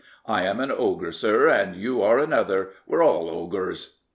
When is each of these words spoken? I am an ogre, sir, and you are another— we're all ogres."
I 0.25 0.41
am 0.45 0.59
an 0.59 0.71
ogre, 0.75 1.11
sir, 1.11 1.47
and 1.47 1.75
you 1.75 2.01
are 2.01 2.17
another— 2.17 2.71
we're 2.87 3.03
all 3.03 3.29
ogres." 3.29 3.99